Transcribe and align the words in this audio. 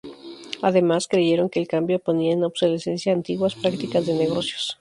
Además, 0.63 1.07
creyeron 1.07 1.51
que 1.51 1.59
el 1.59 1.67
cambio 1.67 1.99
ponía 1.99 2.33
en 2.33 2.43
obsolescencia 2.43 3.13
antiguas 3.13 3.53
prácticas 3.53 4.03
de 4.07 4.15
negocios. 4.15 4.79